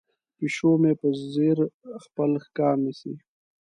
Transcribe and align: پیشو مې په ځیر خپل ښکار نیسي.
پیشو 0.37 0.71
مې 0.81 0.93
په 0.99 1.07
ځیر 1.33 1.57
خپل 2.03 2.31
ښکار 2.45 2.75
نیسي. 2.83 3.13